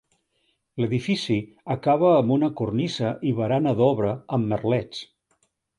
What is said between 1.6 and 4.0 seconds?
acaba amb una cornisa i barana